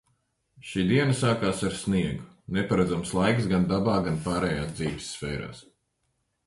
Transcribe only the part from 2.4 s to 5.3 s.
Neparedzams laiks– gan dabā, gan pārējās dzīves